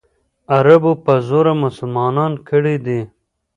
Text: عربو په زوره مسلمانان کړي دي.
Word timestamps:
عربو 0.55 0.93
په 1.03 1.13
زوره 1.27 1.53
مسلمانان 1.63 2.33
کړي 2.49 2.75
دي. 2.85 3.01